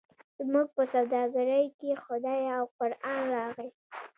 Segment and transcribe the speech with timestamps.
[0.45, 3.69] زموږ په سوداګرۍ کې خدای او قران راغی.